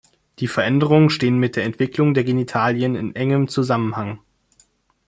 [0.39, 4.17] Die Veränderungen stehen mit der Entwicklung der Genitalien in engem Zusammenhang.